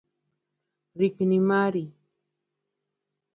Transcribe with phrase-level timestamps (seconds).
[0.97, 1.85] Rikni mari.